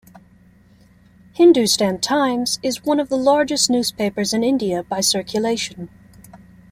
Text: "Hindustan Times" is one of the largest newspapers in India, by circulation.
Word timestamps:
"Hindustan 1.33 1.99
Times" 1.99 2.57
is 2.63 2.83
one 2.83 2.99
of 2.99 3.09
the 3.09 3.17
largest 3.19 3.69
newspapers 3.69 4.33
in 4.33 4.43
India, 4.43 4.81
by 4.81 4.99
circulation. 4.99 5.89